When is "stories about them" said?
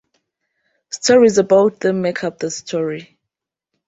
0.89-2.01